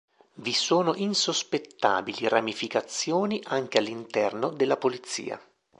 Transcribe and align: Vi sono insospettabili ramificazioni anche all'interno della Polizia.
Vi 0.33 0.51
sono 0.53 0.95
insospettabili 0.95 2.27
ramificazioni 2.27 3.39
anche 3.45 3.77
all'interno 3.77 4.49
della 4.49 4.77
Polizia. 4.77 5.39